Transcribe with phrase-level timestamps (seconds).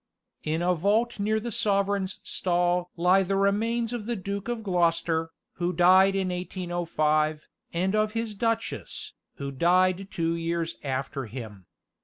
[0.43, 5.29] In a vault near the sovereign's stall lie the remains of the Duke of Gloucester,
[5.57, 11.67] who died in 1805, and of his duchess, who died two years after him.